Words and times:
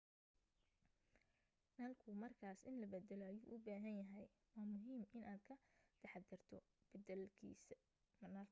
nalku 1.77 2.09
markaas 2.23 2.59
in 2.69 2.75
la 2.81 2.87
baddalo 2.93 3.23
ayuu 3.27 3.51
u 3.55 3.63
baahan 3.65 3.95
yahay 4.01 4.25
waa 4.55 4.69
muhiim 4.73 5.01
inaad 5.17 5.41
ka 5.47 5.55
taxaddarto 6.01 6.55
beddelista 6.91 7.75
nalka 8.19 8.39